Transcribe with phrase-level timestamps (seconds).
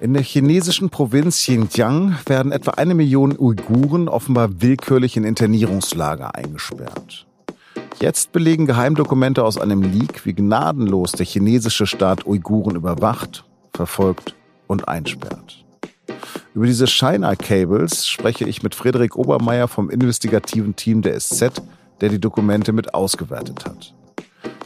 [0.00, 7.26] In der chinesischen Provinz Xinjiang werden etwa eine Million Uiguren offenbar willkürlich in Internierungslager eingesperrt.
[8.00, 13.44] Jetzt belegen Geheimdokumente aus einem Leak, wie gnadenlos der chinesische Staat Uiguren überwacht,
[13.74, 14.36] verfolgt
[14.68, 15.64] und einsperrt.
[16.54, 21.60] Über diese China-Cables spreche ich mit Frederik Obermeier vom investigativen Team der SZ,
[22.00, 23.94] der die Dokumente mit ausgewertet hat.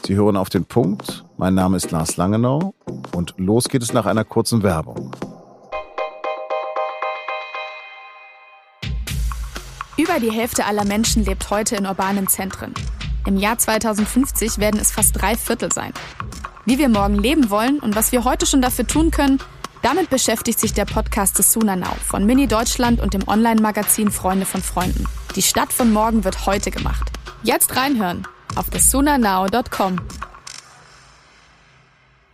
[0.07, 1.25] Sie hören auf den Punkt.
[1.39, 2.74] Mein Name ist Lars Langenau
[3.14, 5.12] und los geht es nach einer kurzen Werbung.
[10.12, 12.75] Über die Hälfte aller Menschen lebt heute in urbanen Zentren.
[13.27, 15.95] Im Jahr 2050 werden es fast drei Viertel sein.
[16.66, 19.39] Wie wir morgen leben wollen und was wir heute schon dafür tun können,
[19.80, 24.61] damit beschäftigt sich der Podcast des Sunanau von Mini Deutschland und dem Online-Magazin Freunde von
[24.61, 25.06] Freunden.
[25.34, 27.11] Die Stadt von morgen wird heute gemacht.
[27.42, 29.97] Jetzt reinhören auf thesunanao.com.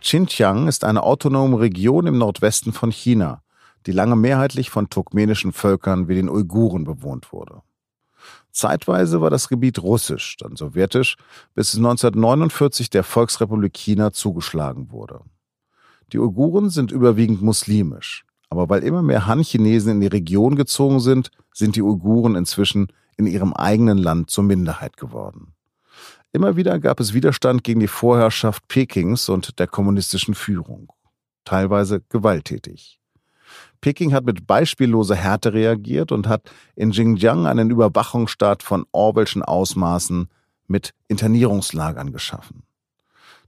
[0.01, 3.41] Xinjiang ist eine autonome Region im Nordwesten von China,
[3.85, 7.61] die lange mehrheitlich von turkmenischen Völkern wie den Uiguren bewohnt wurde.
[8.51, 11.17] Zeitweise war das Gebiet russisch, dann sowjetisch,
[11.55, 15.21] bis es 1949 der Volksrepublik China zugeschlagen wurde.
[16.11, 21.31] Die Uiguren sind überwiegend muslimisch, aber weil immer mehr Han-Chinesen in die Region gezogen sind,
[21.53, 25.53] sind die Uiguren inzwischen in ihrem eigenen Land zur Minderheit geworden.
[26.31, 30.91] Immer wieder gab es Widerstand gegen die Vorherrschaft Pekings und der kommunistischen Führung,
[31.43, 32.98] teilweise gewalttätig.
[33.81, 40.29] Peking hat mit beispielloser Härte reagiert und hat in Xinjiang einen Überwachungsstaat von Orwellschen Ausmaßen
[40.67, 42.63] mit Internierungslagern geschaffen.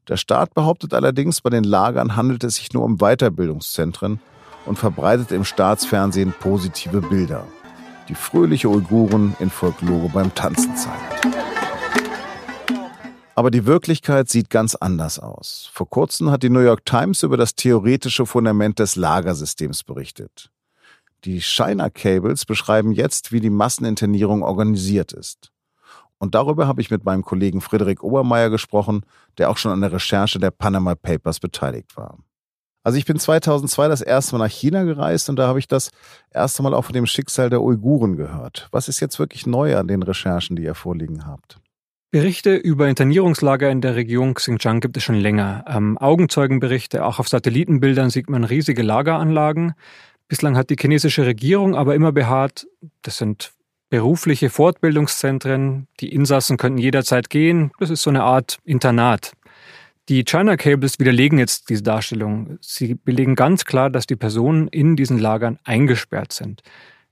[0.08, 4.20] Der Staat behauptet allerdings, bei den Lagern handelt es sich nur um Weiterbildungszentren
[4.66, 7.46] und verbreitet im Staatsfernsehen positive Bilder.
[8.10, 11.61] Die fröhliche Uiguren in Folklore beim Tanzen zeigt.
[13.42, 15.68] Aber die Wirklichkeit sieht ganz anders aus.
[15.74, 20.52] Vor kurzem hat die New York Times über das theoretische Fundament des Lagersystems berichtet.
[21.24, 25.52] Die China Cables beschreiben jetzt, wie die Masseninternierung organisiert ist.
[26.20, 29.08] Und darüber habe ich mit meinem Kollegen Friedrich Obermeier gesprochen,
[29.40, 32.20] der auch schon an der Recherche der Panama Papers beteiligt war.
[32.84, 35.90] Also ich bin 2002 das erste Mal nach China gereist und da habe ich das
[36.30, 38.68] erste Mal auch von dem Schicksal der Uiguren gehört.
[38.70, 41.58] Was ist jetzt wirklich neu an den Recherchen, die ihr vorliegen habt?
[42.12, 45.64] Berichte über Internierungslager in der Region Xinjiang gibt es schon länger.
[45.66, 49.76] Ähm, Augenzeugenberichte, auch auf Satellitenbildern sieht man riesige Lageranlagen.
[50.28, 52.68] Bislang hat die chinesische Regierung aber immer beharrt,
[53.02, 53.54] das sind
[53.90, 59.32] berufliche Fortbildungszentren, die Insassen könnten jederzeit gehen, das ist so eine Art Internat.
[60.10, 62.58] Die China Cables widerlegen jetzt diese Darstellung.
[62.60, 66.62] Sie belegen ganz klar, dass die Personen in diesen Lagern eingesperrt sind.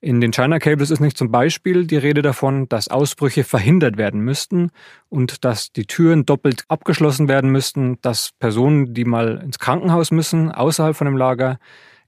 [0.02, 4.22] In den China Cables ist nicht zum Beispiel die Rede davon, dass Ausbrüche verhindert werden
[4.22, 4.72] müssten
[5.10, 10.54] und dass die Türen doppelt abgeschlossen werden müssten, dass Personen, die mal ins Krankenhaus müssen,
[10.54, 11.59] außerhalb von dem Lager,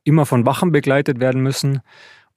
[0.06, 1.82] immer von Wachen begleitet werden müssen.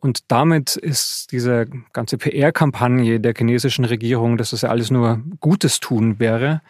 [0.00, 5.78] Und damit ist diese ganze PR-Kampagne der chinesischen Regierung, dass das ja alles nur Gutes
[5.78, 6.62] tun wäre,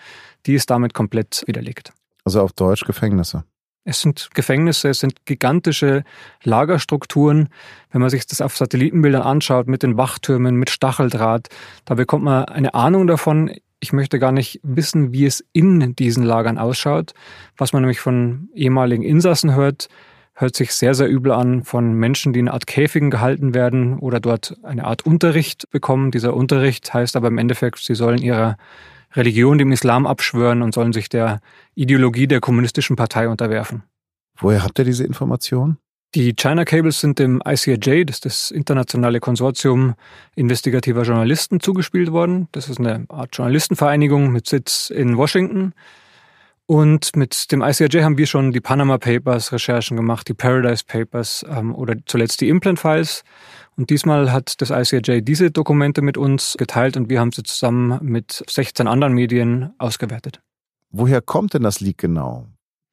[0.45, 1.93] die ist damit komplett widerlegt.
[2.25, 3.45] Also auf Deutsch Gefängnisse.
[3.85, 6.05] Es sind Gefängnisse, es sind gigantische
[6.43, 7.51] Lagerstrukturen.
[7.91, 11.49] Wenn man sich das auf Satellitenbildern anschaut, mit den Wachtürmen, mit Stacheldraht,
[11.85, 13.53] da bekommt man eine Ahnung davon.
[13.81, 17.13] Ich möchte gar nicht wissen, wie es in diesen Lagern ausschaut.
[17.59, 19.89] Was man nämlich von ehemaligen Insassen hört,
[20.33, 23.99] hört sich sehr, sehr übel an von Menschen, die in einer Art Käfigen gehalten werden
[23.99, 26.11] oder dort eine Art Unterricht bekommen.
[26.11, 28.57] Dieser Unterricht heißt aber im Endeffekt, sie sollen ihrer
[29.15, 31.41] Religion dem Islam abschwören und sollen sich der
[31.75, 33.83] Ideologie der kommunistischen Partei unterwerfen.
[34.39, 35.79] Woher habt ihr diese Information?
[36.15, 39.95] Die China Cables sind dem ICIJ, das ist das internationale Konsortium
[40.37, 42.47] investigativer Journalisten, zugespielt worden.
[42.53, 45.73] Das ist eine Art Journalistenvereinigung mit Sitz in Washington.
[46.67, 51.45] Und mit dem ICIJ haben wir schon die Panama Papers Recherchen gemacht, die Paradise Papers
[51.49, 53.23] ähm, oder zuletzt die Implant Files.
[53.77, 57.99] Und diesmal hat das ICIJ diese Dokumente mit uns geteilt und wir haben sie zusammen
[58.03, 60.41] mit 16 anderen Medien ausgewertet.
[60.91, 62.47] Woher kommt denn das Leak genau?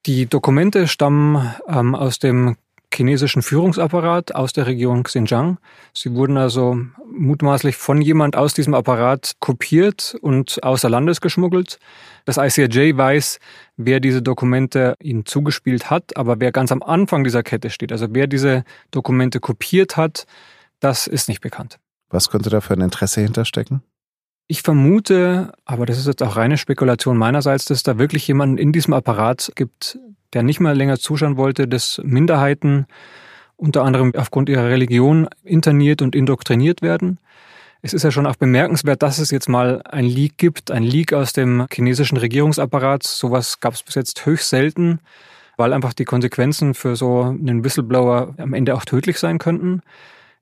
[0.05, 2.57] Die Dokumente stammen ähm, aus dem
[2.93, 5.57] chinesischen Führungsapparat aus der Region Xinjiang.
[5.93, 6.77] Sie wurden also
[7.11, 11.79] mutmaßlich von jemand aus diesem Apparat kopiert und außer Landes geschmuggelt.
[12.25, 13.39] Das ICIJ weiß,
[13.77, 18.07] wer diese Dokumente ihnen zugespielt hat, aber wer ganz am Anfang dieser Kette steht, also
[18.11, 20.25] wer diese Dokumente kopiert hat,
[20.79, 21.79] das ist nicht bekannt.
[22.09, 23.83] Was könnte da für ein Interesse hinterstecken?
[24.51, 28.73] Ich vermute, aber das ist jetzt auch reine Spekulation meinerseits, dass da wirklich jemanden in
[28.73, 29.97] diesem Apparat gibt,
[30.33, 32.85] der nicht mal länger zuschauen wollte, dass Minderheiten
[33.55, 37.17] unter anderem aufgrund ihrer Religion interniert und indoktriniert werden.
[37.81, 41.13] Es ist ja schon auch bemerkenswert, dass es jetzt mal ein Leak gibt, ein Leak
[41.13, 43.03] aus dem chinesischen Regierungsapparat.
[43.03, 44.99] Sowas gab es bis jetzt höchst selten
[45.57, 49.83] weil einfach die Konsequenzen für so einen Whistleblower am Ende auch tödlich sein könnten.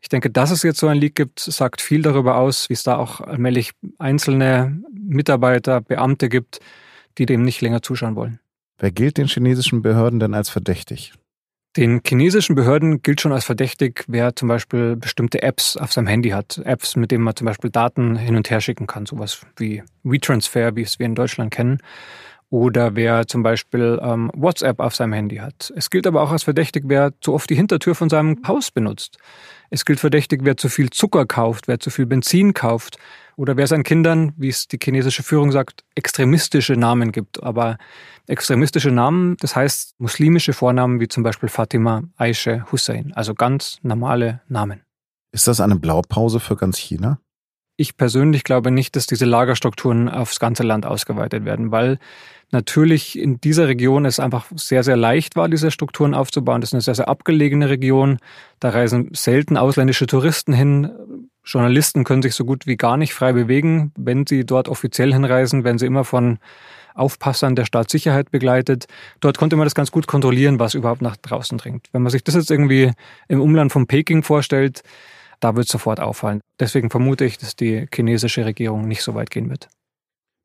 [0.01, 2.83] Ich denke, dass es jetzt so ein Leak gibt, sagt viel darüber aus, wie es
[2.83, 6.59] da auch allmählich einzelne Mitarbeiter, Beamte gibt,
[7.17, 8.39] die dem nicht länger zuschauen wollen.
[8.77, 11.13] Wer gilt den chinesischen Behörden denn als verdächtig?
[11.77, 16.29] Den chinesischen Behörden gilt schon als verdächtig, wer zum Beispiel bestimmte Apps auf seinem Handy
[16.29, 16.59] hat.
[16.65, 20.75] Apps, mit denen man zum Beispiel Daten hin und her schicken kann, sowas wie WeTransfer,
[20.75, 21.79] wie es wir in Deutschland kennen
[22.49, 25.71] oder wer zum Beispiel ähm, WhatsApp auf seinem Handy hat.
[25.75, 29.17] Es gilt aber auch als verdächtig, wer zu oft die Hintertür von seinem Haus benutzt.
[29.69, 32.97] Es gilt verdächtig, wer zu viel Zucker kauft, wer zu viel Benzin kauft
[33.37, 37.43] oder wer seinen Kindern, wie es die chinesische Führung sagt, extremistische Namen gibt.
[37.43, 37.77] Aber
[38.27, 44.41] extremistische Namen, das heißt muslimische Vornamen wie zum Beispiel Fatima, Aisha, Hussein, also ganz normale
[44.47, 44.81] Namen.
[45.31, 47.19] Ist das eine Blaupause für ganz China?
[47.79, 51.97] Ich persönlich glaube nicht, dass diese Lagerstrukturen aufs ganze Land ausgeweitet werden, weil
[52.51, 56.59] natürlich in dieser Region es einfach sehr, sehr leicht war, diese Strukturen aufzubauen.
[56.59, 58.17] Das ist eine sehr, sehr abgelegene Region.
[58.59, 60.91] Da reisen selten ausländische Touristen hin.
[61.45, 63.93] Journalisten können sich so gut wie gar nicht frei bewegen.
[63.95, 66.39] Wenn sie dort offiziell hinreisen, werden sie immer von
[66.95, 68.87] Aufpassern der Staatssicherheit begleitet.
[69.21, 71.87] Dort konnte man das ganz gut kontrollieren, was überhaupt nach draußen dringt.
[71.93, 72.91] Wenn man sich das jetzt irgendwie
[73.29, 74.83] im Umland von Peking vorstellt,
[75.39, 76.41] da wird es sofort auffallen.
[76.59, 79.69] Deswegen vermute ich, dass die chinesische Regierung nicht so weit gehen wird.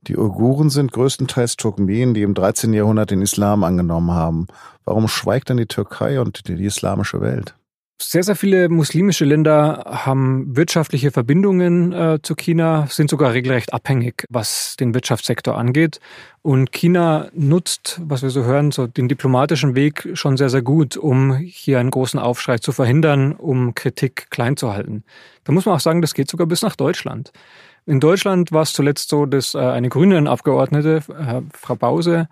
[0.02, 2.74] Die Uiguren sind größtenteils Turkmenen, die im 13.
[2.74, 4.46] Jahrhundert den Islam angenommen haben.
[4.84, 7.54] Warum schweigt dann die Türkei und die islamische Welt?
[8.02, 14.24] Sehr, sehr viele muslimische Länder haben wirtschaftliche Verbindungen äh, zu China, sind sogar regelrecht abhängig,
[14.28, 16.00] was den Wirtschaftssektor angeht.
[16.42, 20.96] Und China nutzt, was wir so hören, so den diplomatischen Weg schon sehr, sehr gut,
[20.96, 25.04] um hier einen großen Aufschrei zu verhindern, um Kritik klein zu halten.
[25.44, 27.32] Da muss man auch sagen, das geht sogar bis nach Deutschland.
[27.86, 32.28] In Deutschland war es zuletzt so, dass äh, eine grüne Abgeordnete, äh, Frau Bause,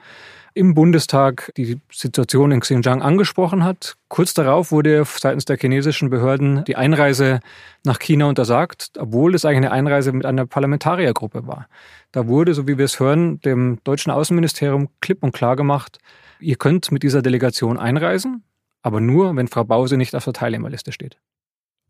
[0.55, 3.97] im Bundestag die Situation in Xinjiang angesprochen hat.
[4.09, 7.41] Kurz darauf wurde seitens der chinesischen Behörden die Einreise
[7.85, 11.69] nach China untersagt, obwohl es eigentlich eine Einreise mit einer Parlamentariergruppe war.
[12.13, 15.99] Da wurde, so wie wir es hören, dem deutschen Außenministerium klipp und klar gemacht,
[16.39, 18.43] ihr könnt mit dieser Delegation einreisen,
[18.83, 21.17] aber nur, wenn Frau Bause nicht auf der Teilnehmerliste steht.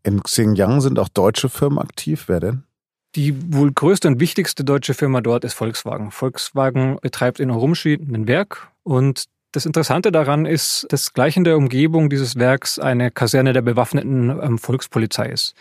[0.03, 2.25] In Xinjiang sind auch deutsche Firmen aktiv.
[2.27, 2.63] Wer denn?
[3.15, 6.09] Die wohl größte und wichtigste deutsche Firma dort ist Volkswagen.
[6.09, 11.57] Volkswagen betreibt in Urumqi ein Werk und das Interessante daran ist, dass gleich in der
[11.57, 15.53] Umgebung dieses Werks eine Kaserne der bewaffneten ähm, Volkspolizei ist.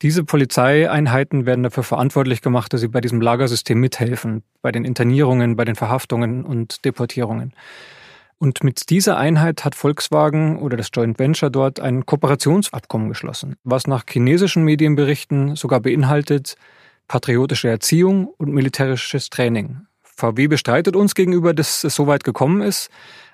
[0.00, 5.56] Diese Polizeieinheiten werden dafür verantwortlich gemacht, dass sie bei diesem Lagersystem mithelfen, bei den Internierungen,
[5.56, 7.52] bei den Verhaftungen und Deportierungen.
[8.38, 13.88] Und mit dieser Einheit hat Volkswagen oder das Joint Venture dort ein Kooperationsabkommen geschlossen, was
[13.88, 16.56] nach chinesischen Medienberichten sogar beinhaltet,
[17.12, 19.82] patriotische Erziehung und militärisches Training.
[20.02, 22.88] VW bestreitet uns gegenüber, dass es so weit gekommen ist,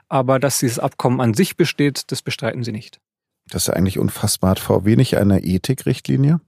[0.08, 2.98] aber dass dieses Abkommen an sich besteht, das bestreiten sie nicht.
[3.46, 4.50] Das ist ja eigentlich unfassbar.
[4.50, 6.40] Hat VW nicht eine Ethikrichtlinie?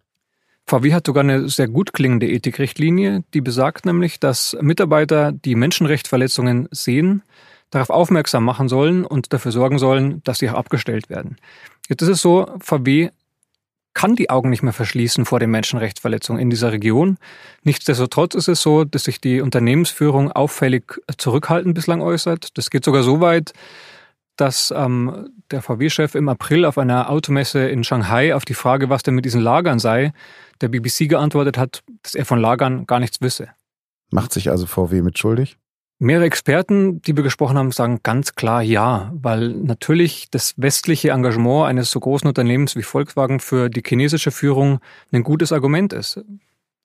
[0.66, 6.66] VW hat sogar eine sehr gut klingende Ethikrichtlinie, die besagt nämlich, dass Mitarbeiter, die Menschenrechtsverletzungen
[6.72, 7.22] sehen,
[7.70, 11.36] darauf aufmerksam machen sollen und dafür sorgen sollen, dass sie auch abgestellt werden.
[11.88, 13.10] Jetzt ist es so, VW
[13.94, 17.18] kann die Augen nicht mehr verschließen vor den Menschenrechtsverletzungen in dieser Region.
[17.62, 22.56] Nichtsdestotrotz ist es so, dass sich die Unternehmensführung auffällig zurückhaltend bislang äußert.
[22.56, 23.52] Das geht sogar so weit,
[24.36, 29.02] dass ähm, der VW-Chef im April auf einer Automesse in Shanghai auf die Frage, was
[29.02, 30.12] denn mit diesen Lagern sei,
[30.60, 33.48] der BBC geantwortet hat, dass er von Lagern gar nichts wisse.
[34.10, 35.56] Macht sich also VW mitschuldig?
[36.02, 41.66] Mehrere Experten, die wir gesprochen haben, sagen ganz klar ja, weil natürlich das westliche Engagement
[41.66, 44.80] eines so großen Unternehmens wie Volkswagen für die chinesische Führung
[45.12, 46.24] ein gutes Argument ist.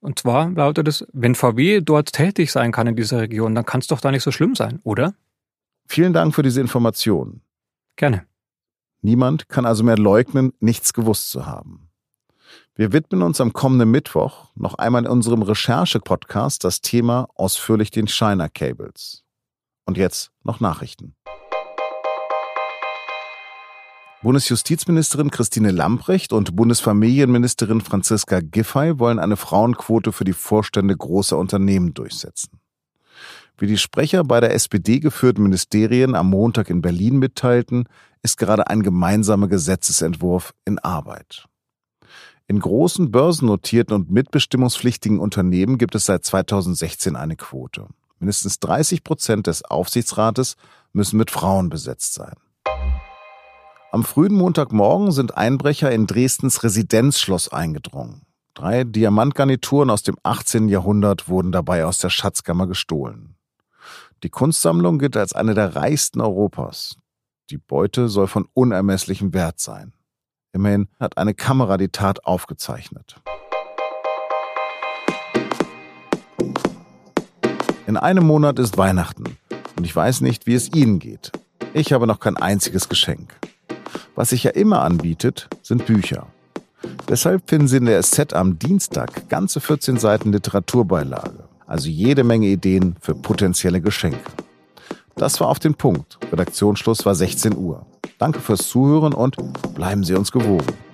[0.02, 3.80] Und zwar lautet es, wenn VW dort tätig sein kann in dieser Region, dann kann
[3.80, 5.14] es doch da nicht so schlimm sein, oder?
[5.88, 7.40] Vielen Dank für diese Information.
[7.96, 8.26] Gerne.
[9.02, 11.85] Niemand kann also mehr leugnen, nichts gewusst zu haben.
[12.78, 18.06] Wir widmen uns am kommenden Mittwoch noch einmal in unserem Recherche-Podcast das Thema ausführlich den
[18.06, 19.24] China Cables.
[19.86, 21.16] Und jetzt noch Nachrichten.
[24.22, 31.94] Bundesjustizministerin Christine Lamprecht und Bundesfamilienministerin Franziska Giffey wollen eine Frauenquote für die Vorstände großer Unternehmen
[31.94, 32.60] durchsetzen.
[33.58, 37.88] Wie die Sprecher bei der SPD geführten Ministerien am Montag in Berlin mitteilten,
[38.22, 41.48] ist gerade ein gemeinsamer Gesetzesentwurf in Arbeit.
[42.48, 47.88] In großen börsennotierten und mitbestimmungspflichtigen Unternehmen gibt es seit 2016 eine Quote.
[48.20, 50.56] Mindestens 30 Prozent des Aufsichtsrates
[50.94, 52.36] müssen mit Frauen besetzt sein.
[53.92, 58.22] Am frühen Montagmorgen sind Einbrecher in Dresdens Residenzschloss eingedrungen.
[58.54, 60.70] Drei Diamantgarnituren aus dem 18.
[60.70, 63.36] Jahrhundert wurden dabei aus der Schatzkammer gestohlen.
[64.24, 66.96] Die Kunstsammlung gilt als eine der reichsten Europas.
[67.50, 69.94] Die Beute soll von unermesslichem Wert sein.
[70.56, 73.18] Immerhin hat eine Kamera die Tat aufgezeichnet.
[77.86, 79.38] In einem Monat ist Weihnachten
[79.76, 81.34] und ich weiß nicht, wie es Ihnen geht.
[81.74, 83.34] Ich habe noch kein einziges Geschenk.
[84.16, 86.28] Was sich ja immer anbietet, sind Bücher.
[87.10, 92.48] Deshalb finden Sie in der SZ am Dienstag ganze 14 Seiten Literaturbeilage, also jede Menge
[92.48, 94.32] Ideen für potenzielle Geschenke.
[95.18, 96.18] Das war auf den Punkt.
[96.32, 97.86] Redaktionsschluss war 16 Uhr.
[98.18, 99.36] Danke fürs Zuhören und
[99.76, 100.85] bleiben Sie uns gewogen.